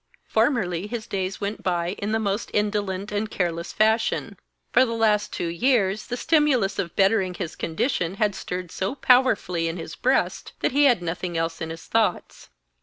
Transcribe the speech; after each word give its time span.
Formerly 0.25 0.87
his 0.87 1.05
days 1.05 1.39
went 1.39 1.61
by 1.61 1.89
in 1.99 2.11
the 2.11 2.17
most 2.17 2.49
indolent 2.55 3.11
and 3.11 3.29
careless 3.29 3.71
fashion. 3.71 4.35
For 4.73 4.83
the 4.83 4.93
last 4.93 5.31
two 5.31 5.45
years, 5.45 6.07
the 6.07 6.17
stimulus 6.17 6.79
of 6.79 6.95
bettering 6.95 7.35
his 7.35 7.55
condition 7.55 8.15
had 8.15 8.33
stirred 8.33 8.71
so 8.71 8.95
powerfully 8.95 9.67
in 9.67 9.77
his 9.77 9.93
breast 9.95 10.53
that 10.61 10.71
he 10.71 10.85
had 10.85 11.03
nothing 11.03 11.37
else 11.37 11.61
in 11.61 11.69
his 11.69 11.85
thoughts. 11.85 12.49